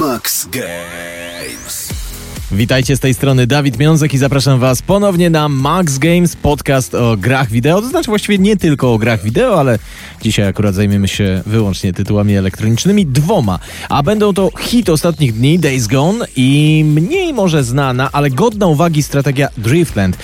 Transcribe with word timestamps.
Max 0.00 0.46
Games. 0.50 1.88
Witajcie 2.52 2.96
z 2.96 3.00
tej 3.00 3.14
strony 3.14 3.46
Dawid 3.46 3.78
Miązek 3.78 4.14
i 4.14 4.18
zapraszam 4.18 4.60
Was 4.60 4.82
ponownie 4.82 5.30
na 5.30 5.48
Max 5.48 5.98
Games, 5.98 6.36
podcast 6.36 6.94
o 6.94 7.16
grach 7.16 7.50
wideo. 7.50 7.82
To 7.82 7.88
znaczy 7.88 8.10
właściwie 8.10 8.38
nie 8.38 8.56
tylko 8.56 8.92
o 8.92 8.98
grach 8.98 9.22
wideo, 9.22 9.60
ale 9.60 9.78
dzisiaj 10.22 10.46
akurat 10.46 10.74
zajmiemy 10.74 11.08
się 11.08 11.42
wyłącznie 11.46 11.92
tytułami 11.92 12.36
elektronicznymi, 12.36 13.06
dwoma. 13.06 13.58
A 13.88 14.02
będą 14.02 14.34
to 14.34 14.50
hit 14.58 14.88
ostatnich 14.88 15.34
dni, 15.34 15.58
Days 15.58 15.86
Gone 15.86 16.26
i 16.36 16.82
mniej 16.86 17.34
może 17.34 17.64
znana, 17.64 18.08
ale 18.12 18.30
godna 18.30 18.66
uwagi 18.66 19.02
strategia 19.02 19.48
Driftland. 19.56 20.18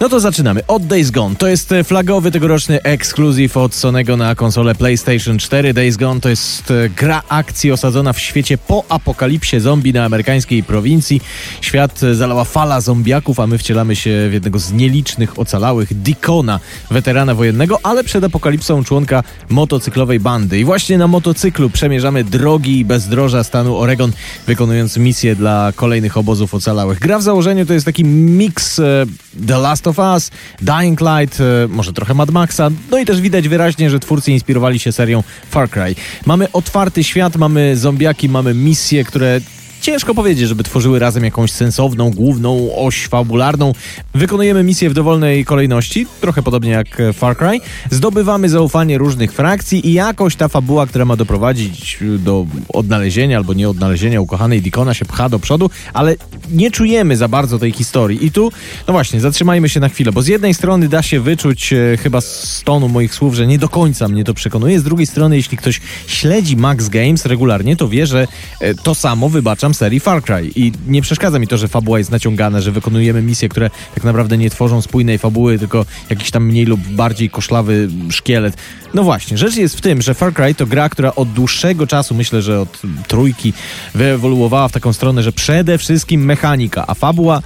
No 0.00 0.08
to 0.08 0.20
zaczynamy. 0.20 0.66
Od 0.66 0.86
Days 0.86 1.10
Gone. 1.10 1.36
To 1.36 1.48
jest 1.48 1.74
flagowy 1.84 2.30
tegoroczny 2.30 2.82
ekskluzyw 2.82 3.56
od 3.56 3.74
Sonego 3.74 4.16
na 4.16 4.34
konsolę 4.34 4.74
PlayStation 4.74 5.38
4. 5.38 5.74
Days 5.74 5.96
Gone 5.96 6.20
to 6.20 6.28
jest 6.28 6.70
e, 6.70 6.88
gra 6.88 7.22
akcji 7.28 7.72
osadzona 7.72 8.12
w 8.12 8.20
świecie 8.20 8.58
po 8.58 8.84
apokalipsie 8.88 9.60
zombie 9.60 9.92
na 9.92 10.04
amerykańskiej 10.04 10.62
prowincji. 10.62 11.20
Świat 11.60 12.00
zalała 12.12 12.44
fala 12.44 12.80
zombiaków, 12.80 13.40
a 13.40 13.46
my 13.46 13.58
wcielamy 13.58 13.96
się 13.96 14.28
w 14.30 14.32
jednego 14.32 14.58
z 14.58 14.72
nielicznych 14.72 15.38
ocalałych, 15.38 16.02
Dikona, 16.02 16.60
weterana 16.90 17.34
wojennego, 17.34 17.78
ale 17.82 18.04
przed 18.04 18.24
apokalipsą 18.24 18.84
członka 18.84 19.22
motocyklowej 19.48 20.20
bandy. 20.20 20.58
I 20.58 20.64
właśnie 20.64 20.98
na 20.98 21.06
motocyklu 21.06 21.70
przemierzamy 21.70 22.24
drogi 22.24 22.78
i 22.78 22.84
bezdroża 22.84 23.44
stanu 23.44 23.76
Oregon, 23.76 24.12
wykonując 24.46 24.96
misje 24.96 25.36
dla 25.36 25.72
kolejnych 25.76 26.16
obozów 26.16 26.54
ocalałych. 26.54 26.98
Gra 26.98 27.18
w 27.18 27.22
założeniu 27.22 27.66
to 27.66 27.74
jest 27.74 27.86
taki 27.86 28.04
miks 28.04 28.78
e, 28.78 29.06
The 29.46 29.58
Last 29.58 29.87
of 29.88 29.98
Us, 29.98 30.30
Dying 30.60 31.00
Light, 31.00 31.40
e, 31.40 31.68
może 31.68 31.92
trochę 31.92 32.14
Mad 32.14 32.30
Maxa, 32.30 32.70
no 32.90 32.98
i 32.98 33.04
też 33.04 33.20
widać 33.20 33.48
wyraźnie, 33.48 33.90
że 33.90 34.00
twórcy 34.00 34.32
inspirowali 34.32 34.78
się 34.78 34.92
serią 34.92 35.22
Far 35.50 35.70
Cry. 35.70 35.94
Mamy 36.26 36.52
otwarty 36.52 37.04
świat, 37.04 37.36
mamy 37.36 37.76
zombiaki, 37.76 38.28
mamy 38.28 38.54
misje, 38.54 39.04
które 39.04 39.40
ciężko 39.80 40.14
powiedzieć, 40.14 40.48
żeby 40.48 40.64
tworzyły 40.64 40.98
razem 40.98 41.24
jakąś 41.24 41.52
sensowną, 41.52 42.10
główną 42.10 42.76
oś 42.76 43.06
fabularną. 43.06 43.72
Wykonujemy 44.14 44.62
misje 44.62 44.90
w 44.90 44.94
dowolnej 44.94 45.44
kolejności, 45.44 46.06
trochę 46.20 46.42
podobnie 46.42 46.70
jak 46.70 47.02
Far 47.12 47.36
Cry. 47.36 47.60
Zdobywamy 47.90 48.48
zaufanie 48.48 48.98
różnych 48.98 49.32
frakcji 49.32 49.88
i 49.88 49.92
jakoś 49.92 50.36
ta 50.36 50.48
fabuła, 50.48 50.86
która 50.86 51.04
ma 51.04 51.16
doprowadzić 51.16 51.98
do 52.18 52.46
odnalezienia 52.68 53.36
albo 53.36 53.54
nieodnalezienia 53.54 54.20
ukochanej 54.20 54.62
Dikona 54.62 54.94
się 54.94 55.04
pcha 55.04 55.28
do 55.28 55.38
przodu, 55.38 55.70
ale 55.92 56.16
nie 56.50 56.70
czujemy 56.70 57.16
za 57.16 57.28
bardzo 57.28 57.58
tej 57.58 57.72
historii. 57.72 58.26
I 58.26 58.30
tu, 58.30 58.52
no 58.86 58.92
właśnie, 58.92 59.20
zatrzymajmy 59.20 59.68
się 59.68 59.80
na 59.80 59.88
chwilę, 59.88 60.12
bo 60.12 60.22
z 60.22 60.26
jednej 60.26 60.54
strony 60.54 60.88
da 60.88 61.02
się 61.02 61.20
wyczuć 61.20 61.72
e, 61.72 61.96
chyba 61.96 62.20
z 62.20 62.62
tonu 62.64 62.88
moich 62.88 63.14
słów, 63.14 63.34
że 63.34 63.46
nie 63.46 63.58
do 63.58 63.68
końca 63.68 64.08
mnie 64.08 64.24
to 64.24 64.34
przekonuje, 64.34 64.80
z 64.80 64.82
drugiej 64.82 65.06
strony, 65.06 65.36
jeśli 65.36 65.58
ktoś 65.58 65.80
śledzi 66.06 66.56
Max 66.56 66.88
Games 66.88 67.26
regularnie, 67.26 67.76
to 67.76 67.88
wie, 67.88 68.06
że 68.06 68.28
e, 68.60 68.74
to 68.74 68.94
samo 68.94 69.28
serii 69.74 70.00
Far 70.00 70.22
Cry. 70.22 70.50
I 70.56 70.72
nie 70.86 71.02
przeszkadza 71.02 71.38
mi 71.38 71.46
to, 71.46 71.58
że 71.58 71.68
fabuła 71.68 71.98
jest 71.98 72.10
naciągana, 72.10 72.60
że 72.60 72.72
wykonujemy 72.72 73.22
misje, 73.22 73.48
które 73.48 73.70
tak 73.94 74.04
naprawdę 74.04 74.38
nie 74.38 74.50
tworzą 74.50 74.82
spójnej 74.82 75.18
fabuły, 75.18 75.58
tylko 75.58 75.86
jakiś 76.10 76.30
tam 76.30 76.46
mniej 76.46 76.64
lub 76.64 76.80
bardziej 76.80 77.30
koszlawy 77.30 77.88
szkielet. 78.10 78.56
No 78.94 79.02
właśnie, 79.02 79.38
rzecz 79.38 79.56
jest 79.56 79.76
w 79.76 79.80
tym, 79.80 80.02
że 80.02 80.14
Far 80.14 80.32
Cry 80.34 80.54
to 80.54 80.66
gra, 80.66 80.88
która 80.88 81.14
od 81.14 81.32
dłuższego 81.32 81.86
czasu, 81.86 82.14
myślę, 82.14 82.42
że 82.42 82.60
od 82.60 82.82
trójki, 83.08 83.52
wyewoluowała 83.94 84.68
w 84.68 84.72
taką 84.72 84.92
stronę, 84.92 85.22
że 85.22 85.32
przede 85.32 85.78
wszystkim 85.78 86.24
mechanika, 86.24 86.84
a 86.86 86.94
fabuła 86.94 87.42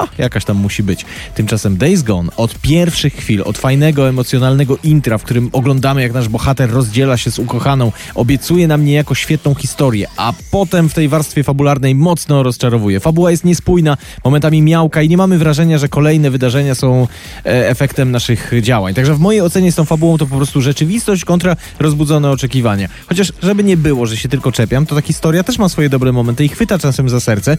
a, 0.00 0.06
jakaś 0.18 0.44
tam 0.44 0.56
musi 0.56 0.82
być. 0.82 1.04
Tymczasem 1.34 1.76
Days 1.76 2.02
Gone 2.02 2.30
od 2.36 2.58
pierwszych 2.58 3.14
chwil, 3.14 3.42
od 3.44 3.58
fajnego, 3.58 4.08
emocjonalnego 4.08 4.78
intra, 4.82 5.18
w 5.18 5.22
którym 5.22 5.50
oglądamy 5.52 6.02
jak 6.02 6.12
nasz 6.12 6.28
bohater 6.28 6.70
rozdziela 6.70 7.16
się 7.16 7.30
z 7.30 7.38
ukochaną, 7.38 7.92
obiecuje 8.14 8.68
nam 8.68 8.84
niejako 8.84 9.14
świetną 9.14 9.54
historię, 9.54 10.08
a 10.16 10.32
potem 10.50 10.88
w 10.88 10.94
tej 10.94 11.08
warstwie 11.08 11.44
fabularnej 11.44 11.94
mocno 11.94 12.42
rozczarowuje. 12.42 13.00
Fabuła 13.00 13.30
jest 13.30 13.44
niespójna, 13.44 13.96
momentami 14.24 14.62
miałka 14.62 15.02
i 15.02 15.08
nie 15.08 15.16
mamy 15.16 15.38
wrażenia, 15.38 15.78
że 15.78 15.88
kolejne 15.88 16.30
wydarzenia 16.30 16.74
są 16.74 17.08
e, 17.44 17.68
efektem 17.68 18.10
naszych 18.10 18.52
działań. 18.60 18.94
Także 18.94 19.14
w 19.14 19.20
mojej 19.20 19.40
ocenie 19.40 19.72
z 19.72 19.74
tą 19.74 19.84
fabułą 19.84 20.18
to 20.18 20.26
po 20.26 20.36
prostu 20.36 20.60
rzeczywistość 20.60 21.24
kontra 21.24 21.56
rozbudzone 21.78 22.30
oczekiwania. 22.30 22.88
Chociaż 23.06 23.32
żeby 23.42 23.64
nie 23.64 23.76
było, 23.76 24.06
że 24.06 24.16
się 24.16 24.28
tylko 24.28 24.52
czepiam, 24.52 24.86
to 24.86 24.94
ta 24.94 25.00
historia 25.00 25.44
też 25.44 25.58
ma 25.58 25.68
swoje 25.68 25.88
dobre 25.88 26.12
momenty 26.12 26.44
i 26.44 26.48
chwyta 26.48 26.78
czasem 26.78 27.08
za 27.08 27.20
serce, 27.20 27.56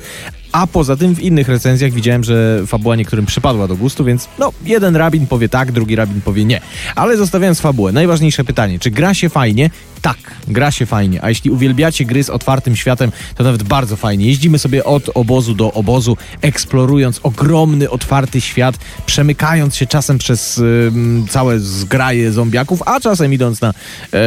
a 0.51 0.67
poza 0.67 0.95
tym 0.95 1.15
w 1.15 1.19
innych 1.19 1.47
recenzjach 1.49 1.91
widziałem, 1.91 2.14
że 2.23 2.61
fabuła 2.67 2.95
niektórym 2.95 3.25
przypadła 3.25 3.67
do 3.67 3.75
gustu, 3.75 4.05
więc 4.05 4.27
no, 4.39 4.53
jeden 4.65 4.95
rabin 4.95 5.27
powie 5.27 5.49
tak, 5.49 5.71
drugi 5.71 5.95
rabin 5.95 6.21
powie 6.21 6.45
nie. 6.45 6.61
Ale 6.95 7.17
zostawiając 7.17 7.61
fabułę, 7.61 7.91
najważniejsze 7.91 8.43
pytanie, 8.43 8.79
czy 8.79 8.91
gra 8.91 9.13
się 9.13 9.29
fajnie? 9.29 9.69
Tak, 10.01 10.17
gra 10.47 10.71
się 10.71 10.85
fajnie, 10.85 11.23
a 11.23 11.29
jeśli 11.29 11.51
uwielbiacie 11.51 12.05
gry 12.05 12.23
z 12.23 12.29
otwartym 12.29 12.75
światem, 12.75 13.11
to 13.35 13.43
nawet 13.43 13.63
bardzo 13.63 13.95
fajnie. 13.95 14.27
Jeździmy 14.27 14.59
sobie 14.59 14.83
od 14.83 15.09
obozu 15.13 15.53
do 15.53 15.73
obozu, 15.73 16.17
eksplorując 16.41 17.19
ogromny, 17.23 17.89
otwarty 17.89 18.41
świat, 18.41 18.75
przemykając 19.05 19.75
się 19.75 19.85
czasem 19.87 20.17
przez 20.17 20.61
całe 21.29 21.59
zgraje 21.59 22.31
zombiaków, 22.31 22.83
a 22.85 22.99
czasem 22.99 23.33
idąc 23.33 23.61
na 23.61 23.73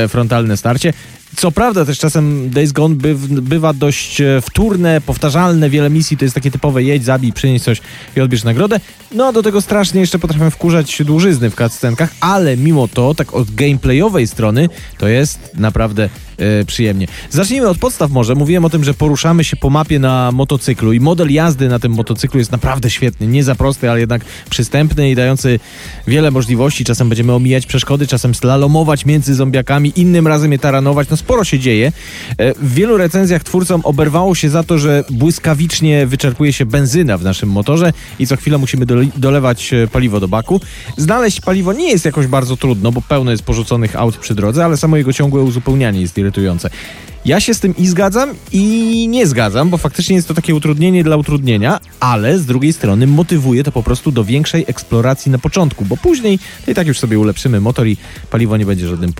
y, 0.04 0.08
frontalne 0.08 0.56
starcie. 0.56 0.92
Co 1.38 1.52
prawda 1.52 1.84
też 1.84 1.98
czasem 1.98 2.50
Days 2.50 2.72
Gone 2.72 2.94
by, 2.94 3.14
bywa 3.28 3.72
dość 3.72 4.20
e, 4.20 4.40
wtórne, 4.40 5.00
powtarzalne, 5.00 5.70
wiele 5.70 5.90
misji 5.90 6.16
to 6.16 6.24
jest 6.24 6.34
takie 6.34 6.50
typowe 6.50 6.82
jedź, 6.82 7.04
zabij, 7.04 7.32
przynieś 7.32 7.62
coś 7.62 7.80
i 8.16 8.20
odbierz 8.20 8.44
nagrodę. 8.44 8.80
No 9.12 9.32
do 9.32 9.42
tego 9.42 9.60
strasznie 9.60 10.00
jeszcze 10.00 10.18
potrafię 10.18 10.50
wkurzać 10.50 11.02
dłużyzny 11.04 11.50
w 11.50 11.54
cutscenkach, 11.54 12.10
ale 12.20 12.56
mimo 12.56 12.88
to, 12.88 13.14
tak 13.14 13.34
od 13.34 13.54
gameplayowej 13.54 14.26
strony, 14.26 14.68
to 14.98 15.08
jest 15.08 15.50
naprawdę 15.54 16.08
e, 16.38 16.64
przyjemnie. 16.64 17.06
Zacznijmy 17.30 17.68
od 17.68 17.78
podstaw 17.78 18.10
może. 18.10 18.34
Mówiłem 18.34 18.64
o 18.64 18.70
tym, 18.70 18.84
że 18.84 18.94
poruszamy 18.94 19.44
się 19.44 19.56
po 19.56 19.70
mapie 19.70 19.98
na 19.98 20.32
motocyklu 20.32 20.92
i 20.92 21.00
model 21.00 21.32
jazdy 21.32 21.68
na 21.68 21.78
tym 21.78 21.92
motocyklu 21.92 22.38
jest 22.38 22.52
naprawdę 22.52 22.90
świetny. 22.90 23.26
Nie 23.26 23.44
za 23.44 23.54
prosty, 23.54 23.90
ale 23.90 24.00
jednak 24.00 24.24
przystępny 24.50 25.10
i 25.10 25.14
dający 25.14 25.60
wiele 26.06 26.30
możliwości. 26.30 26.84
Czasem 26.84 27.08
będziemy 27.08 27.32
omijać 27.32 27.66
przeszkody, 27.66 28.06
czasem 28.06 28.34
slalomować 28.34 29.06
między 29.06 29.34
zombiakami, 29.34 29.92
innym 29.96 30.26
razem 30.26 30.52
je 30.52 30.58
taranować. 30.58 31.08
No 31.10 31.16
sporo 31.16 31.44
się 31.44 31.58
dzieje. 31.58 31.92
E, 32.38 32.54
w 32.54 32.74
wielu 32.74 32.96
recenzjach 32.96 33.44
twórcom 33.44 33.80
oberwało 33.84 34.34
się 34.34 34.50
za 34.50 34.62
to, 34.62 34.78
że 34.78 35.04
błyskawicznie 35.10 36.06
wyczerpuje 36.06 36.52
się 36.52 36.66
benzyna 36.66 37.18
w 37.18 37.24
naszym 37.24 37.48
motorze 37.48 37.92
i 38.18 38.26
co 38.26 38.36
chwilę 38.36 38.58
musimy 38.58 38.86
dolewać 39.16 39.72
e, 39.72 39.88
paliwo 39.88 40.20
do 40.20 40.28
baku. 40.28 40.60
Znaleźć 40.96 41.40
paliwo 41.40 41.72
nie 41.72 41.90
jest 41.90 42.04
jakoś 42.04 42.26
bardzo 42.26 42.56
trudno, 42.56 42.92
bo 42.92 43.02
pełno 43.02 43.30
jest 43.30 43.42
porzuconych 43.42 43.96
aut 43.96 44.16
przy 44.16 44.34
drodze, 44.34 44.64
ale 44.64 44.76
samo 44.76 44.96
jego 44.96 45.12
ciągłe 45.12 45.42
uzupełnianie 45.42 46.00
jest 46.00 46.14
irytujące. 46.28 46.70
Ja 47.28 47.40
się 47.40 47.54
z 47.54 47.60
tym 47.60 47.76
i 47.76 47.86
zgadzam, 47.86 48.30
i 48.52 49.08
nie 49.08 49.26
zgadzam, 49.26 49.70
bo 49.70 49.78
faktycznie 49.78 50.16
jest 50.16 50.28
to 50.28 50.34
takie 50.34 50.54
utrudnienie 50.54 51.04
dla 51.04 51.16
utrudnienia, 51.16 51.80
ale 52.00 52.38
z 52.38 52.46
drugiej 52.46 52.72
strony 52.72 53.06
motywuje 53.06 53.64
to 53.64 53.72
po 53.72 53.82
prostu 53.82 54.12
do 54.12 54.24
większej 54.24 54.64
eksploracji 54.68 55.32
na 55.32 55.38
początku, 55.38 55.84
bo 55.84 55.96
później 55.96 56.38
i 56.68 56.74
tak 56.74 56.86
już 56.86 56.98
sobie 56.98 57.18
ulepszymy 57.18 57.60
motor 57.60 57.86
i 57.86 57.96
paliwo 58.30 58.56
nie 58.56 58.66
będzie 58.66 58.88
żadnym 58.88 59.12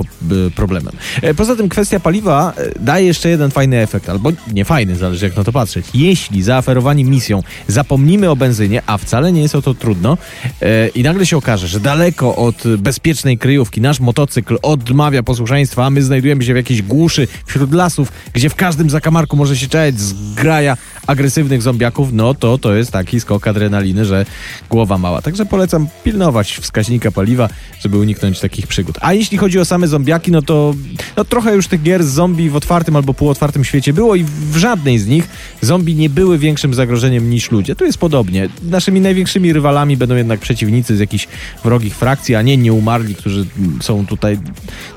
problemem. 0.54 0.92
E, 1.22 1.34
poza 1.34 1.56
tym 1.56 1.69
kwestia 1.69 2.00
paliwa 2.00 2.52
e, 2.56 2.80
daje 2.80 3.06
jeszcze 3.06 3.28
jeden 3.28 3.50
fajny 3.50 3.76
efekt, 3.76 4.08
albo 4.08 4.32
nie 4.52 4.64
fajny, 4.64 4.96
zależy 4.96 5.25
jak 5.25 5.36
na 5.36 5.44
to 5.44 5.52
patrzeć. 5.52 5.86
Jeśli 5.94 6.42
zaaferowani 6.42 7.04
misją 7.04 7.42
zapomnimy 7.66 8.30
o 8.30 8.36
benzynie, 8.36 8.82
a 8.86 8.98
wcale 8.98 9.32
nie 9.32 9.42
jest 9.42 9.54
o 9.54 9.62
to 9.62 9.75
trudno, 9.75 10.19
e, 10.62 10.88
i 10.88 11.02
nagle 11.02 11.26
się 11.26 11.36
okaże, 11.36 11.69
że 11.69 11.80
daleko 11.80 12.36
od 12.36 12.62
bezpiecznej 12.78 13.38
kryjówki 13.38 13.80
nasz 13.80 14.00
motocykl 14.00 14.58
odmawia 14.62 15.22
posłuszeństwa, 15.22 15.86
a 15.86 15.90
my 15.90 16.02
znajdujemy 16.02 16.44
się 16.44 16.52
w 16.52 16.56
jakiejś 16.56 16.82
głuszy 16.82 17.28
wśród 17.46 17.72
lasów, 17.72 17.97
lasów, 17.98 18.12
gdzie 18.32 18.50
w 18.50 18.54
każdym 18.54 18.91
zakamarku 18.91 19.36
może 19.36 19.56
się 19.56 19.69
czekać 19.69 20.00
zgraja 20.00 20.76
agresywnych 21.06 21.62
zombiaków, 21.62 22.09
no 22.12 22.34
to 22.34 22.59
to 22.59 22.75
jest 22.75 22.91
taki 22.91 23.20
skok 23.20 23.48
adrenaliny, 23.48 24.04
że 24.04 24.26
głowa 24.70 24.98
mała. 24.98 25.22
Także 25.22 25.47
polecam 25.47 25.88
pilnować 26.04 26.58
wskaźnika 26.60 27.10
paliwa, 27.10 27.48
żeby 27.81 27.98
uniknąć 27.98 28.41
takich 28.41 28.66
przygód. 28.66 28.98
A 29.00 29.12
jeśli 29.12 29.38
chodzi 29.38 29.58
o 29.58 29.64
same 29.64 29.88
zombiaki, 29.88 30.31
no 30.31 30.42
to 30.42 30.75
no 31.16 31.25
trochę 31.25 31.54
już 31.54 31.69
tych 31.69 31.82
gier 31.82 32.04
z 32.04 32.08
zombie 32.08 32.50
w 32.50 32.56
otwartym 32.56 32.97
albo 32.97 33.14
półotwartym 33.14 33.64
świecie 33.64 33.92
było 33.92 34.16
i 34.16 34.25
w 34.25 34.56
żadnej 34.56 34.99
z 34.99 35.06
nich 35.06 35.28
zombie 35.61 35.94
nie 35.94 36.11
były 36.11 36.38
większym 36.38 36.75
zagrożeniem 36.75 37.31
niż 37.31 37.50
ludzie. 37.50 37.76
Tu 37.76 37.84
jest 37.84 37.99
podobnie. 37.99 38.49
Naszymi 38.62 39.00
największymi 39.00 39.52
rywalami 39.52 39.96
będą 39.96 40.17
jednak 40.17 40.40
przeciwnicy 40.40 40.96
z 40.96 41.00
jakichś 41.00 41.28
wrogich 41.64 41.96
frakcji, 41.96 42.34
a 42.34 42.43
nie 42.43 42.56
nieumarli, 42.56 43.14
którzy 43.14 43.46
są 43.81 44.06
tutaj, 44.06 44.38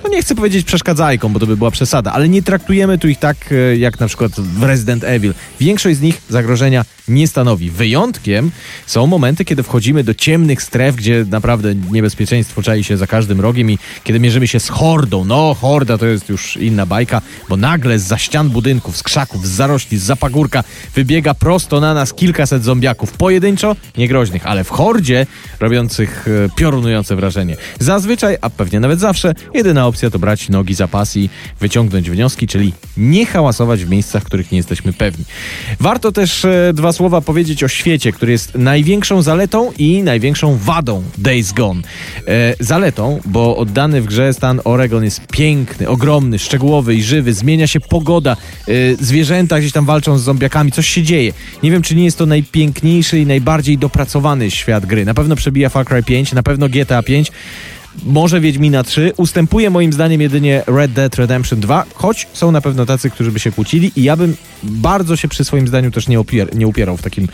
no 0.04 0.10
nie 0.10 0.22
chcę 0.22 0.36
powiedzieć 0.36 0.66
przeszkadzajką, 0.66 1.30
bo 1.30 1.40
to 1.40 1.48
by 1.48 1.58
była 1.58 1.72
przesada, 1.72 2.12
ale 2.12 2.30
nie 2.30 2.42
traktujemy 2.42 2.91
tu 2.98 3.08
ich 3.08 3.20
tak 3.20 3.38
e, 3.52 3.78
jak 3.78 4.00
na 4.00 4.08
przykład 4.08 4.32
w 4.32 4.64
Resident 4.64 5.04
Evil. 5.04 5.34
Większość 5.60 5.98
z 5.98 6.02
nich 6.02 6.22
zagrożenia 6.30 6.86
nie 7.08 7.28
stanowi. 7.28 7.72
Wyjątkiem 7.72 8.52
są 8.86 9.08
momenty, 9.08 9.46
kiedy 9.46 9.64
wchodzimy 9.64 10.04
do 10.04 10.14
ciemnych 10.14 10.64
stref, 10.64 10.96
gdzie 10.96 11.26
naprawdę 11.30 11.76
niebezpieczeństwo 11.76 12.62
czai 12.62 12.84
się 12.84 12.98
za 12.98 13.08
każdym 13.08 13.42
rogiem 13.42 13.72
i 13.72 13.78
kiedy 14.04 14.20
mierzymy 14.20 14.48
się 14.48 14.60
z 14.60 14.70
hordą. 14.70 15.26
No, 15.26 15.56
horda 15.62 15.98
to 15.98 16.06
jest 16.06 16.30
już 16.30 16.58
inna 16.58 16.86
bajka, 16.86 17.22
bo 17.50 17.58
nagle 17.58 18.00
z 18.00 18.12
za 18.12 18.18
ścian 18.18 18.50
budynków, 18.50 18.98
z 18.98 19.04
krzaków, 19.04 19.48
z 19.48 19.50
zarośli, 19.50 19.98
z 19.98 20.04
zapagórka 20.04 20.64
wybiega 20.96 21.34
prosto 21.34 21.80
na 21.80 21.94
nas 21.94 22.14
kilkaset 22.14 22.64
zombiaków. 22.64 23.12
Pojedynczo 23.12 23.76
niegroźnych, 23.98 24.48
ale 24.48 24.64
w 24.64 24.70
hordzie 24.70 25.26
robiących 25.60 26.28
e, 26.28 26.50
piorunujące 26.56 27.16
wrażenie. 27.16 27.58
Zazwyczaj, 27.80 28.38
a 28.42 28.50
pewnie 28.50 28.80
nawet 28.80 29.00
zawsze, 29.00 29.34
jedyna 29.54 29.88
opcja 29.88 30.10
to 30.10 30.20
brać 30.20 30.50
nogi 30.50 30.74
za 30.74 30.88
pas 30.88 31.18
i 31.18 31.30
wyciągnąć 31.60 32.10
wnioski, 32.10 32.48
czyli 32.48 32.74
nie 32.98 33.26
hałasować 33.26 33.86
w 33.86 33.90
miejscach, 33.90 34.24
których 34.24 34.52
nie 34.52 34.58
jesteśmy 34.58 34.94
pewni. 34.94 35.26
Warto 35.80 36.12
też 36.12 36.46
e, 36.46 36.72
dwa 36.74 36.94
słowa 36.94 37.22
powiedzieć 37.22 37.64
o 37.64 37.68
świecie, 37.68 38.12
który 38.12 38.32
jest 38.32 38.56
największą 38.56 39.22
zaletą 39.22 39.72
i 39.78 40.04
największą 40.04 40.58
wadą 40.58 41.04
Days 41.18 41.52
Gone. 41.52 41.82
E, 42.28 42.56
zaletą, 42.60 43.20
bo 43.26 43.58
oddany 43.58 44.02
w 44.02 44.06
grze 44.06 44.34
stan 44.34 44.62
Oregon 44.64 45.04
jest 45.04 45.28
piękny, 45.28 45.90
ogromny, 45.90 46.40
szczegółowy 46.40 46.96
i 46.96 47.04
żywy, 47.04 47.34
zmienia 47.34 47.68
się 47.68 47.80
pogoda, 47.80 48.38
e, 48.68 48.74
zwierzęta 49.00 49.60
gdzieś 49.60 49.72
tam 49.72 49.86
walczą 49.86 50.18
z 50.18 50.24
zombiakami, 50.24 50.72
coś 50.72 50.88
się 50.88 51.04
dzieje. 51.04 51.34
Nie 51.64 51.72
wiem, 51.72 51.82
czy 51.82 51.96
nie 51.96 52.04
jest 52.04 52.18
to 52.18 52.26
najpiękniejszy 52.26 53.20
i 53.20 53.26
najbardziej 53.26 53.78
dopracowany 53.78 54.52
świat 54.52 54.86
gry. 54.86 55.06
Na 55.06 55.14
pewno 55.14 55.36
przebija 55.36 55.70
Far 55.70 55.86
Cry 55.86 56.04
5, 56.04 56.34
na 56.34 56.44
pewno 56.44 56.70
GTA 56.70 57.04
5 57.04 57.32
może 58.06 58.40
Wiedźmina 58.40 58.84
3. 58.84 59.14
Ustępuje 59.18 59.70
moim 59.70 59.94
zdaniem 59.94 60.22
jedynie 60.22 60.64
Red 60.68 60.94
Dead 60.94 61.16
Redemption 61.16 61.60
2, 61.60 61.86
choć 61.94 62.28
są 62.34 62.52
na 62.52 62.62
pewno 62.62 62.86
tacy, 62.86 63.10
którzy 63.10 63.32
by 63.32 63.40
się 63.40 63.52
kłócili 63.52 63.92
i 63.96 64.04
ja 64.04 64.18
bym 64.18 64.36
bardzo 64.64 65.16
się 65.16 65.28
przy 65.28 65.46
swoim 65.46 65.68
zdaniu 65.68 65.92
też 65.92 66.08
nie, 66.08 66.20
upier 66.20 66.56
nie 66.56 66.68
upierał 66.68 66.98
w, 66.98 67.02
takim, 67.02 67.28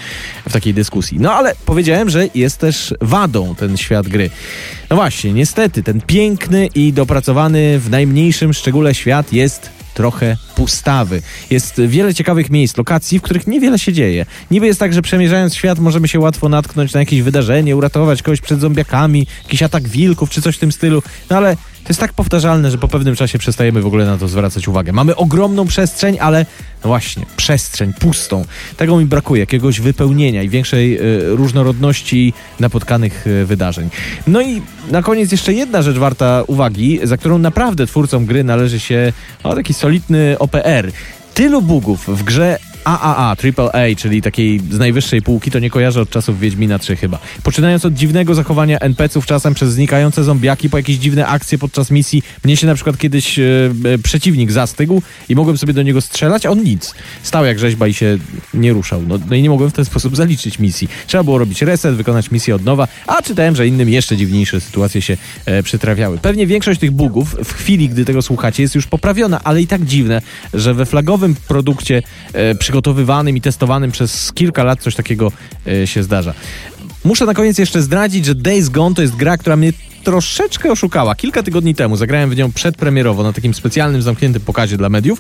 w 0.50 0.54
takiej 0.54 0.74
dyskusji. 0.74 1.20
No 1.20 1.34
ale 1.34 1.54
powiedziałem, 1.66 2.10
że 2.10 2.28
jest 2.36 2.58
też 2.58 2.94
wadą 3.02 3.56
ten 3.56 3.78
świat 3.78 4.08
gry. 4.08 4.30
No 4.90 4.96
właśnie, 4.96 5.34
niestety, 5.34 5.84
ten 5.84 6.02
piękny 6.02 6.68
i 6.76 6.94
dopracowany 6.94 7.80
w 7.80 7.90
najmniejszym 7.90 8.54
szczególe 8.54 8.96
świat 8.96 9.34
jest 9.34 9.70
trochę 9.98 10.38
pustawy. 10.56 11.22
Jest 11.50 11.82
wiele 11.88 12.14
ciekawych 12.14 12.50
miejsc, 12.50 12.78
lokacji, 12.78 13.20
w 13.20 13.22
których 13.22 13.48
niewiele 13.48 13.80
się 13.80 13.94
dzieje. 13.94 14.26
Niby 14.52 14.68
jest 14.68 14.80
tak, 14.80 14.94
że 14.94 15.02
przemierzając 15.02 15.56
świat 15.56 15.80
możemy 15.80 16.08
się 16.08 16.20
łatwo 16.20 16.50
natknąć 16.50 16.94
na 16.94 17.00
jakieś 17.00 17.22
wydarzenie, 17.22 17.76
uratować 17.76 18.22
kogoś 18.22 18.42
przed 18.42 18.60
zombiakami, 18.60 19.28
jakiś 19.44 19.64
atak 19.64 19.88
wilków 19.88 20.30
czy 20.30 20.42
coś 20.42 20.56
w 20.56 20.60
tym 20.60 20.72
stylu, 20.72 21.04
no 21.30 21.38
ale 21.38 21.58
to 21.88 21.92
jest 21.92 22.00
tak 22.00 22.14
powtarzalne, 22.14 22.72
że 22.72 22.78
po 22.78 22.88
pewnym 22.88 23.16
czasie 23.16 23.40
przestajemy 23.40 23.82
w 23.82 23.86
ogóle 23.86 24.06
na 24.06 24.18
to 24.18 24.28
zwracać 24.28 24.68
uwagę. 24.68 24.94
Mamy 24.94 25.16
ogromną 25.16 25.68
przestrzeń, 25.68 26.18
ale 26.20 26.46
no 26.84 26.88
właśnie, 26.88 27.26
przestrzeń 27.38 27.94
pustą. 27.94 28.46
Tego 28.78 28.98
mi 28.98 29.06
brakuje, 29.06 29.40
jakiegoś 29.40 29.82
wypełnienia 29.82 30.44
i 30.44 30.50
większej 30.50 31.00
y, 31.00 31.36
różnorodności 31.36 32.34
napotkanych 32.60 33.28
y, 33.28 33.46
wydarzeń. 33.46 33.90
No 34.28 34.42
i 34.42 34.62
na 34.92 35.02
koniec 35.02 35.32
jeszcze 35.32 35.54
jedna 35.54 35.82
rzecz 35.82 35.98
warta 35.98 36.44
uwagi, 36.48 37.00
za 37.04 37.18
którą 37.18 37.38
naprawdę 37.38 37.88
twórcom 37.88 38.26
gry 38.26 38.44
należy 38.44 38.80
się 38.80 39.14
o, 39.44 39.56
taki 39.56 39.74
solidny 39.74 40.36
OPR. 40.40 40.92
Tylu 41.34 41.62
bugów 41.62 42.08
w 42.08 42.24
grze 42.24 42.58
AAA, 42.88 43.36
AAA, 43.58 43.96
czyli 43.98 44.22
takiej 44.22 44.60
z 44.60 44.80
najwyższej 44.80 45.22
półki, 45.22 45.52
to 45.52 45.60
nie 45.60 45.70
kojarzę 45.70 46.02
od 46.02 46.10
czasów 46.10 46.40
Wiedźmina 46.40 46.80
3 46.80 46.96
chyba. 46.96 47.20
Poczynając 47.44 47.86
od 47.86 47.94
dziwnego 47.94 48.36
zachowania 48.36 48.80
NPC-ów 48.80 49.26
czasem 49.26 49.54
przez 49.54 49.74
znikające 49.74 50.24
zombiaki, 50.24 50.70
po 50.70 50.78
jakieś 50.78 50.98
dziwne 50.98 51.28
akcje 51.28 51.58
podczas 51.58 51.92
misji. 51.92 52.24
Mnie 52.44 52.58
się 52.58 52.68
na 52.68 52.76
przykład 52.76 52.98
kiedyś 52.98 53.40
e, 53.40 53.44
e, 53.86 53.98
przeciwnik 53.98 54.52
zastygł 54.52 55.02
i 55.30 55.36
mogłem 55.36 55.58
sobie 55.58 55.74
do 55.74 55.84
niego 55.84 56.02
strzelać, 56.02 56.46
a 56.46 56.50
on 56.50 56.64
nic. 56.64 56.94
Stał 57.24 57.46
jak 57.46 57.60
rzeźba 57.60 57.88
i 57.88 57.94
się 57.94 58.18
nie 58.54 58.74
ruszał. 58.74 59.02
No, 59.08 59.20
no 59.30 59.36
i 59.36 59.42
nie 59.42 59.50
mogłem 59.50 59.70
w 59.70 59.74
ten 59.74 59.86
sposób 59.86 60.16
zaliczyć 60.16 60.60
misji. 60.60 60.88
Trzeba 61.08 61.24
było 61.24 61.38
robić 61.38 61.62
reset, 61.62 61.96
wykonać 61.96 62.32
misję 62.32 62.56
od 62.56 62.66
nowa, 62.66 62.88
a 63.08 63.22
czytałem, 63.22 63.56
że 63.56 63.68
innym 63.68 63.90
jeszcze 63.90 64.18
dziwniejsze 64.18 64.62
sytuacje 64.62 65.02
się 65.02 65.18
e, 65.46 65.64
przytrafiały. 65.64 66.18
Pewnie 66.18 66.48
większość 66.48 66.80
tych 66.80 66.92
bugów 66.92 67.36
w 67.44 67.54
chwili, 67.54 67.90
gdy 67.90 68.06
tego 68.06 68.22
słuchacie, 68.22 68.64
jest 68.64 68.76
już 68.76 68.88
poprawiona, 68.88 69.42
ale 69.44 69.62
i 69.62 69.68
tak 69.68 69.86
dziwne, 69.86 70.22
że 70.54 70.74
we 70.74 70.86
flagowym 70.86 71.36
produkcie 71.48 72.04
e, 72.34 72.56
przygotowywanym 72.78 73.38
i 73.38 73.42
testowanym 73.42 73.92
przez 73.92 74.34
kilka 74.34 74.64
lat 74.64 74.82
coś 74.82 74.96
takiego 74.96 75.32
e, 75.68 75.88
się 75.88 76.04
zdarza. 76.04 76.34
Muszę 77.04 77.26
na 77.26 77.34
koniec 77.34 77.58
jeszcze 77.58 77.82
zdradzić, 77.82 78.26
że 78.26 78.36
Days 78.36 78.70
Gone 78.70 78.96
to 78.96 79.02
jest 79.02 79.16
gra, 79.16 79.38
która 79.38 79.56
mnie 79.56 79.74
troszeczkę 80.04 80.72
oszukała. 80.72 81.16
Kilka 81.16 81.44
tygodni 81.44 81.76
temu 81.76 81.96
zagrałem 81.96 82.30
w 82.30 82.36
nią 82.36 82.52
przedpremierowo 82.52 83.24
na 83.24 83.34
takim 83.34 83.54
specjalnym, 83.54 84.02
zamkniętym 84.02 84.42
pokazie 84.42 84.78
dla 84.78 84.90
mediów 84.90 85.20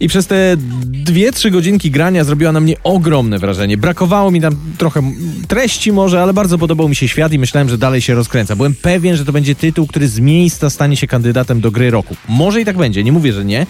i 0.00 0.08
przez 0.08 0.26
te 0.26 0.56
dwie, 0.84 1.32
trzy 1.32 1.50
godzinki 1.50 1.90
grania 1.90 2.24
zrobiła 2.24 2.52
na 2.52 2.60
mnie 2.60 2.74
ogromne 2.82 3.38
wrażenie. 3.38 3.76
Brakowało 3.76 4.30
mi 4.30 4.40
tam 4.40 4.56
trochę 4.78 5.02
treści 5.48 5.92
może, 5.92 6.22
ale 6.22 6.32
bardzo 6.32 6.58
podobał 6.58 6.88
mi 6.88 6.96
się 6.96 7.08
świat 7.08 7.32
i 7.32 7.38
myślałem, 7.38 7.68
że 7.68 7.78
dalej 7.78 8.00
się 8.00 8.14
rozkręca. 8.14 8.56
Byłem 8.56 8.74
pewien, 8.74 9.16
że 9.16 9.24
to 9.24 9.32
będzie 9.32 9.54
tytuł, 9.54 9.86
który 9.86 10.08
z 10.08 10.18
miejsca 10.18 10.70
stanie 10.70 10.96
się 10.96 11.06
kandydatem 11.06 11.60
do 11.60 11.70
gry 11.70 11.90
roku. 11.90 12.16
Może 12.28 12.60
i 12.60 12.64
tak 12.64 12.76
będzie, 12.76 13.04
nie 13.04 13.12
mówię, 13.12 13.32
że 13.32 13.44
nie, 13.44 13.66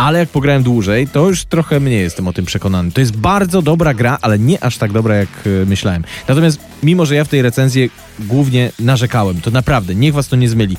ale 0.00 0.18
jak 0.18 0.28
pograłem 0.28 0.62
dłużej, 0.62 1.08
to 1.08 1.28
już 1.28 1.44
trochę 1.44 1.80
mniej 1.80 2.02
jestem 2.02 2.28
o 2.28 2.32
tym 2.32 2.44
przekonany. 2.44 2.92
To 2.92 3.00
jest 3.00 3.16
bardzo 3.16 3.62
dobra 3.62 3.94
gra, 3.94 4.18
ale 4.22 4.38
nie 4.38 4.64
aż 4.64 4.78
tak 4.78 4.92
dobra, 4.92 5.14
jak 5.14 5.28
e, 5.46 5.66
myślałem. 5.66 6.04
Natomiast 6.28 6.60
mimo, 6.82 7.06
że 7.06 7.14
ja 7.14 7.24
w 7.24 7.28
tej 7.28 7.42
recenzji 7.42 7.90
głównie 8.18 8.72
narzekałem, 8.78 9.40
to 9.40 9.50
naprawdę, 9.50 9.94
niech 9.94 10.14
was 10.14 10.28
to 10.28 10.36
nie 10.36 10.48
zmyli. 10.48 10.76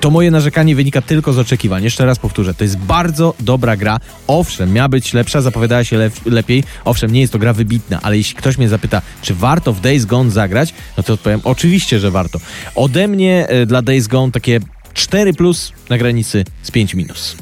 To 0.00 0.10
moje 0.10 0.30
narzekanie 0.30 0.76
wynika 0.76 1.02
tylko 1.02 1.32
z 1.32 1.38
oczekiwań. 1.38 1.84
Jeszcze 1.84 2.06
raz 2.06 2.18
powtórzę, 2.18 2.54
to 2.54 2.64
jest 2.64 2.76
bardzo 2.76 3.34
dobra 3.40 3.76
gra. 3.76 4.00
Owszem, 4.26 4.72
miała 4.72 4.88
być 4.88 5.12
lepsza, 5.12 5.40
zapowiadała 5.40 5.84
się 5.84 6.10
lepiej. 6.26 6.64
Owszem, 6.84 7.12
nie 7.12 7.20
jest 7.20 7.32
to 7.32 7.38
gra 7.38 7.52
wybitna, 7.52 8.00
ale 8.02 8.16
jeśli 8.16 8.34
ktoś 8.34 8.58
mnie 8.58 8.68
zapyta, 8.68 9.02
czy 9.22 9.34
warto 9.34 9.72
w 9.72 9.80
Days 9.80 10.04
Gone 10.04 10.30
zagrać, 10.30 10.74
no 10.96 11.02
to 11.02 11.12
odpowiem, 11.12 11.40
oczywiście, 11.44 12.00
że 12.00 12.10
warto. 12.10 12.38
Ode 12.74 13.08
mnie 13.08 13.48
e, 13.48 13.66
dla 13.66 13.82
Days 13.82 14.06
Gone 14.06 14.32
takie 14.32 14.60
4 14.94 15.34
plus 15.34 15.72
na 15.90 15.98
granicy 15.98 16.44
z 16.62 16.70
5 16.70 16.94
minus. 16.94 17.36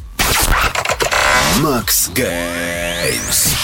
Max 1.63 2.09
Games. 2.15 3.60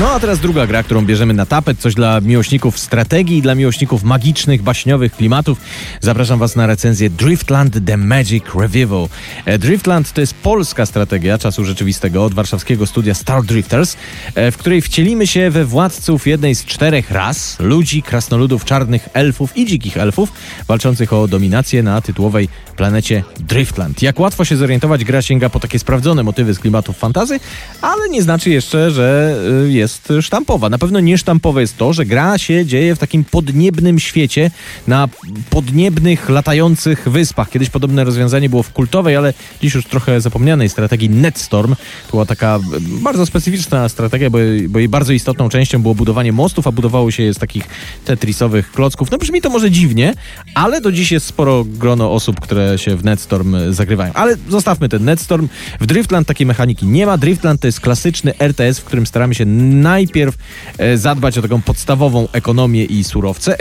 No 0.00 0.10
a 0.10 0.20
teraz 0.20 0.38
druga 0.38 0.66
gra, 0.66 0.82
którą 0.82 1.04
bierzemy 1.04 1.34
na 1.34 1.46
tapet, 1.46 1.78
coś 1.78 1.94
dla 1.94 2.20
miłośników 2.20 2.78
strategii 2.78 3.42
dla 3.42 3.54
miłośników 3.54 4.04
magicznych, 4.04 4.62
baśniowych 4.62 5.12
klimatów. 5.12 5.58
Zapraszam 6.00 6.38
Was 6.38 6.56
na 6.56 6.66
recenzję 6.66 7.10
Driftland 7.10 7.86
The 7.86 7.96
Magic 7.96 8.44
Revival. 8.54 9.08
E, 9.44 9.58
Driftland 9.58 10.12
to 10.12 10.20
jest 10.20 10.34
polska 10.34 10.86
strategia 10.86 11.38
czasu 11.38 11.64
rzeczywistego 11.64 12.24
od 12.24 12.34
warszawskiego 12.34 12.86
studia 12.86 13.14
Star 13.14 13.44
Drifters, 13.44 13.96
e, 14.34 14.50
w 14.50 14.56
której 14.56 14.82
wcielimy 14.82 15.26
się 15.26 15.50
we 15.50 15.64
władców 15.64 16.26
jednej 16.26 16.54
z 16.54 16.64
czterech 16.64 17.10
ras, 17.10 17.56
ludzi, 17.60 18.02
krasnoludów, 18.02 18.64
czarnych 18.64 19.08
elfów 19.12 19.56
i 19.56 19.66
dzikich 19.66 19.96
elfów, 19.96 20.32
walczących 20.68 21.12
o 21.12 21.28
dominację 21.28 21.82
na 21.82 22.00
tytułowej 22.00 22.48
planecie 22.76 23.24
Driftland. 23.40 24.02
Jak 24.02 24.20
łatwo 24.20 24.44
się 24.44 24.56
zorientować, 24.56 25.04
gra 25.04 25.22
sięga 25.22 25.50
po 25.50 25.60
takie 25.60 25.78
sprawdzone 25.78 26.22
motywy 26.22 26.54
z 26.54 26.58
klimatów 26.58 26.98
fantazy, 26.98 27.40
ale 27.80 28.08
nie 28.08 28.22
znaczy 28.22 28.50
jeszcze, 28.50 28.90
że 28.90 29.36
y, 29.66 29.72
jest 29.72 29.89
jest 29.90 30.26
sztampowa. 30.26 30.68
Na 30.68 30.78
pewno 30.78 31.00
niesztampowe 31.00 31.60
jest 31.60 31.76
to, 31.76 31.92
że 31.92 32.04
gra 32.04 32.38
się 32.38 32.66
dzieje 32.66 32.94
w 32.94 32.98
takim 32.98 33.24
podniebnym 33.24 33.98
świecie, 33.98 34.50
na 34.86 35.08
podniebnych, 35.50 36.28
latających 36.28 37.08
wyspach. 37.08 37.50
Kiedyś 37.50 37.70
podobne 37.70 38.04
rozwiązanie 38.04 38.48
było 38.48 38.62
w 38.62 38.72
kultowej, 38.72 39.16
ale 39.16 39.34
dziś 39.62 39.74
już 39.74 39.84
trochę 39.84 40.20
zapomnianej 40.20 40.68
strategii 40.68 41.10
Netstorm. 41.10 41.74
To 42.06 42.10
była 42.10 42.26
taka 42.26 42.58
bardzo 43.02 43.26
specyficzna 43.26 43.88
strategia, 43.88 44.30
bo, 44.30 44.38
bo 44.68 44.78
jej 44.78 44.88
bardzo 44.88 45.12
istotną 45.12 45.48
częścią 45.48 45.82
było 45.82 45.94
budowanie 45.94 46.32
mostów, 46.32 46.66
a 46.66 46.72
budowało 46.72 47.10
się 47.10 47.22
je 47.22 47.34
z 47.34 47.38
takich 47.38 47.64
tetrisowych 48.04 48.72
klocków. 48.72 49.10
No 49.10 49.18
brzmi 49.18 49.40
to 49.40 49.50
może 49.50 49.70
dziwnie, 49.70 50.14
ale 50.54 50.80
do 50.80 50.92
dziś 50.92 51.12
jest 51.12 51.26
sporo 51.26 51.64
grono 51.64 52.12
osób, 52.12 52.40
które 52.40 52.78
się 52.78 52.96
w 52.96 53.04
Netstorm 53.04 53.56
zagrywają. 53.72 54.12
Ale 54.12 54.36
zostawmy 54.48 54.88
ten 54.88 55.04
Netstorm. 55.04 55.48
W 55.80 55.86
Driftland 55.86 56.28
takiej 56.28 56.46
mechaniki 56.46 56.86
nie 56.86 57.06
ma. 57.06 57.18
Driftland 57.18 57.60
to 57.60 57.66
jest 57.66 57.80
klasyczny 57.80 58.38
RTS, 58.38 58.78
w 58.78 58.84
którym 58.84 59.06
staramy 59.06 59.34
się 59.34 59.44
najpierw 59.70 60.34
e, 60.78 60.98
zadbać 60.98 61.38
o 61.38 61.42
taką 61.42 61.62
podstawową 61.62 62.28
ekonomię 62.32 62.84
i 62.84 63.04
surowce, 63.04 63.58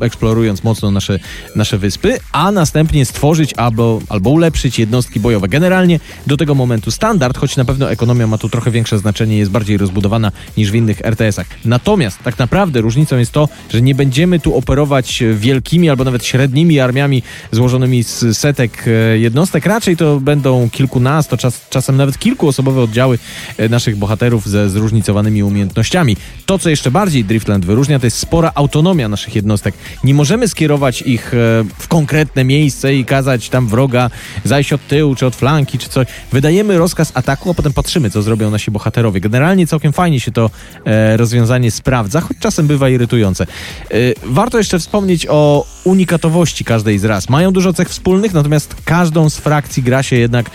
eksplorując 0.00 0.64
mocno 0.64 0.90
nasze, 0.90 1.18
nasze 1.56 1.78
wyspy, 1.78 2.20
a 2.32 2.52
następnie 2.52 3.06
stworzyć 3.06 3.54
albo, 3.54 4.00
albo 4.08 4.30
ulepszyć 4.30 4.78
jednostki 4.78 5.20
bojowe. 5.20 5.48
Generalnie 5.48 6.00
do 6.26 6.36
tego 6.36 6.54
momentu 6.54 6.90
standard, 6.90 7.38
choć 7.38 7.56
na 7.56 7.64
pewno 7.64 7.90
ekonomia 7.90 8.26
ma 8.26 8.38
tu 8.38 8.48
trochę 8.48 8.70
większe 8.70 8.98
znaczenie, 8.98 9.38
jest 9.38 9.50
bardziej 9.50 9.76
rozbudowana 9.76 10.32
niż 10.56 10.70
w 10.70 10.74
innych 10.74 11.04
RTS-ach. 11.04 11.46
Natomiast 11.64 12.18
tak 12.24 12.38
naprawdę 12.38 12.80
różnicą 12.80 13.18
jest 13.18 13.32
to, 13.32 13.48
że 13.70 13.82
nie 13.82 13.94
będziemy 13.94 14.40
tu 14.40 14.56
operować 14.56 15.22
wielkimi 15.34 15.90
albo 15.90 16.04
nawet 16.04 16.24
średnimi 16.24 16.80
armiami 16.80 17.22
złożonymi 17.52 18.04
z 18.04 18.38
setek 18.38 18.84
e, 18.86 19.18
jednostek, 19.18 19.66
raczej 19.66 19.96
to 19.96 20.20
będą 20.20 20.70
kilkunasto, 20.70 21.36
czas, 21.36 21.68
czasem 21.70 21.96
nawet 21.96 22.18
kilkuosobowe 22.18 22.82
oddziały 22.82 23.18
e, 23.56 23.68
naszych 23.68 23.96
bohaterów 23.96 24.48
ze 24.48 24.70
zróżnicowanymi 24.70 25.42
umiejętnościami. 25.42 26.16
To, 26.46 26.58
co 26.58 26.70
jeszcze 26.70 26.90
bardziej 26.90 27.24
Driftland 27.24 27.64
wyróżnia, 27.64 27.98
to 27.98 28.06
jest 28.06 28.18
spora 28.18 28.52
autonomia 28.54 29.08
naszych 29.08 29.36
jednostek. 29.36 29.74
Nie 30.04 30.14
możemy 30.14 30.48
skierować 30.48 31.02
ich 31.02 31.34
e, 31.34 31.36
w 31.78 31.88
konkretne 31.88 32.44
miejsce 32.44 32.94
i 32.94 33.04
kazać 33.04 33.48
tam 33.48 33.68
wroga 33.68 34.10
zajść 34.44 34.72
od 34.72 34.86
tyłu, 34.86 35.14
czy 35.14 35.26
od 35.26 35.36
flanki, 35.36 35.78
czy 35.78 35.88
coś. 35.88 36.06
Wydajemy 36.32 36.78
rozkaz 36.78 37.12
ataku, 37.14 37.50
a 37.50 37.54
potem 37.54 37.72
patrzymy, 37.72 38.10
co 38.10 38.22
zrobią 38.22 38.50
nasi 38.50 38.70
bohaterowie. 38.70 39.20
Generalnie 39.20 39.66
całkiem 39.66 39.92
fajnie 39.92 40.20
się 40.20 40.32
to 40.32 40.50
e, 40.84 41.16
rozwiązanie 41.16 41.70
sprawdza, 41.70 42.20
choć 42.20 42.36
czasem 42.38 42.66
bywa 42.66 42.88
irytujące. 42.88 43.46
E, 43.90 43.96
warto 44.24 44.58
jeszcze 44.58 44.78
wspomnieć 44.78 45.26
o 45.30 45.66
unikatowości 45.84 46.64
każdej 46.64 46.98
z 46.98 47.04
ras. 47.04 47.28
Mają 47.28 47.52
dużo 47.52 47.72
cech 47.72 47.88
wspólnych, 47.88 48.34
natomiast 48.34 48.74
każdą 48.84 49.30
z 49.30 49.36
frakcji 49.36 49.82
gra 49.82 50.02
się 50.02 50.16
jednak 50.16 50.50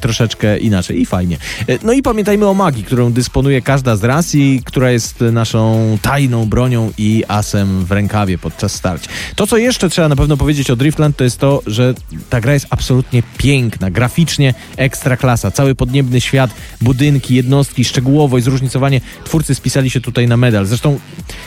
troszeczkę 0.00 0.58
inaczej 0.58 1.00
i 1.00 1.06
fajnie. 1.06 1.36
No 1.82 1.92
i 1.92 2.02
pamiętajmy 2.02 2.46
o 2.46 2.54
magii, 2.54 2.84
którą 2.84 3.12
dysponuje 3.12 3.62
każda 3.62 3.96
z 3.96 4.04
ras 4.04 4.34
i 4.34 4.62
która 4.64 4.90
jest 4.90 5.20
naszą 5.20 5.98
tajną 6.02 6.46
bronią 6.46 6.92
i 6.98 7.24
asem 7.28 7.84
w 7.84 7.92
rękawie 7.92 8.38
podczas 8.38 8.65
starć. 8.68 9.04
To, 9.34 9.46
co 9.46 9.56
jeszcze 9.56 9.88
trzeba 9.88 10.08
na 10.08 10.16
pewno 10.16 10.36
powiedzieć 10.36 10.70
o 10.70 10.76
Driftland, 10.76 11.16
to 11.16 11.24
jest 11.24 11.38
to, 11.38 11.62
że 11.66 11.94
ta 12.30 12.40
gra 12.40 12.52
jest 12.52 12.66
absolutnie 12.70 13.22
piękna, 13.38 13.90
graficznie 13.90 14.54
ekstra 14.76 15.16
klasa. 15.16 15.50
Cały 15.50 15.74
podniebny 15.74 16.20
świat, 16.20 16.50
budynki, 16.80 17.34
jednostki, 17.34 17.84
szczegółowość, 17.84 18.44
zróżnicowanie. 18.44 19.00
Twórcy 19.24 19.54
spisali 19.54 19.90
się 19.90 20.00
tutaj 20.00 20.28
na 20.28 20.36
medal. 20.36 20.66
Zresztą 20.66 20.98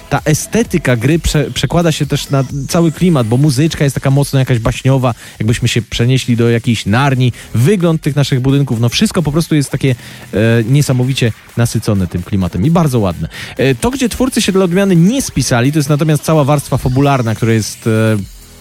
ta 0.09 0.21
estetyka 0.25 0.95
gry 0.95 1.19
prze, 1.19 1.51
przekłada 1.51 1.91
się 1.91 2.05
też 2.05 2.29
na 2.29 2.43
cały 2.67 2.91
klimat, 2.91 3.27
bo 3.27 3.37
muzyczka 3.37 3.83
jest 3.83 3.93
taka 3.93 4.11
mocno 4.11 4.39
jakaś 4.39 4.59
baśniowa, 4.59 5.13
jakbyśmy 5.39 5.67
się 5.67 5.81
przenieśli 5.81 6.35
do 6.35 6.49
jakiejś 6.49 6.85
narni. 6.85 7.33
Wygląd 7.53 8.01
tych 8.01 8.15
naszych 8.15 8.39
budynków, 8.39 8.79
no 8.79 8.89
wszystko 8.89 9.23
po 9.23 9.31
prostu 9.31 9.55
jest 9.55 9.71
takie 9.71 9.95
e, 10.33 10.37
niesamowicie 10.63 11.31
nasycone 11.57 12.07
tym 12.07 12.23
klimatem 12.23 12.65
i 12.65 12.71
bardzo 12.71 12.99
ładne. 12.99 13.29
E, 13.57 13.75
to, 13.75 13.91
gdzie 13.91 14.09
twórcy 14.09 14.41
się 14.41 14.51
dla 14.51 14.65
odmiany 14.65 14.95
nie 14.95 15.21
spisali, 15.21 15.71
to 15.71 15.79
jest 15.79 15.89
natomiast 15.89 16.23
cała 16.23 16.43
warstwa 16.43 16.77
fabularna, 16.77 17.08
która 17.35 17.53
jest... 17.53 17.87
E, 17.87 18.17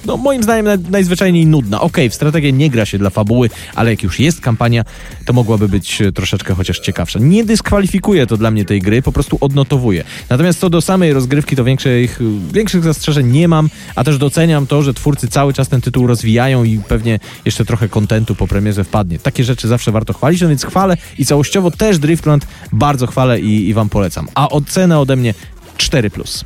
no 0.06 0.16
moim 0.16 0.42
zdaniem 0.42 0.84
najzwyczajniej 0.90 1.46
nudna. 1.46 1.80
Okej, 1.80 2.04
okay, 2.04 2.10
w 2.10 2.14
strategię 2.14 2.52
nie 2.52 2.70
gra 2.70 2.86
się 2.86 2.98
dla 2.98 3.10
fabuły, 3.10 3.50
ale 3.74 3.90
jak 3.90 4.02
już 4.02 4.20
jest 4.20 4.40
kampania, 4.40 4.84
to 5.24 5.32
mogłaby 5.32 5.68
być 5.68 6.02
e, 6.02 6.12
troszeczkę 6.12 6.54
chociaż 6.54 6.78
ciekawsza. 6.80 7.18
Nie 7.18 7.44
dyskwalifikuje 7.44 8.26
to 8.26 8.36
dla 8.36 8.50
mnie 8.50 8.64
tej 8.64 8.80
gry, 8.80 9.02
po 9.02 9.12
prostu 9.12 9.38
odnotowuje. 9.40 10.04
Natomiast 10.30 10.60
co 10.60 10.70
do 10.70 10.80
samej 10.80 11.12
rozgrywki, 11.12 11.56
to 11.56 11.64
większych, 11.64 12.20
większych 12.52 12.84
zastrzeżeń 12.84 13.26
nie 13.26 13.48
mam, 13.48 13.70
a 13.94 14.04
też 14.04 14.18
doceniam 14.18 14.66
to, 14.66 14.82
że 14.82 14.94
twórcy 14.94 15.28
cały 15.28 15.52
czas 15.52 15.68
ten 15.68 15.80
tytuł 15.80 16.06
rozwijają 16.06 16.64
i 16.64 16.78
pewnie 16.78 17.18
jeszcze 17.44 17.64
trochę 17.64 17.88
kontentu 17.88 18.34
po 18.34 18.46
premierze 18.46 18.84
wpadnie. 18.84 19.18
Takie 19.18 19.44
rzeczy 19.44 19.68
zawsze 19.68 19.92
warto 19.92 20.12
chwalić, 20.12 20.40
no 20.40 20.48
więc 20.48 20.64
chwalę 20.64 20.96
i 21.18 21.26
całościowo 21.26 21.70
też 21.70 21.98
Driftland 21.98 22.46
bardzo 22.72 23.06
chwalę 23.06 23.40
i, 23.40 23.68
i 23.68 23.74
wam 23.74 23.88
polecam. 23.88 24.28
A 24.34 24.48
ocena 24.48 25.00
ode 25.00 25.16
mnie 25.16 25.34
4+. 25.78 26.44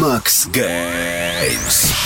Max 0.00 0.46
Games. 0.46 2.05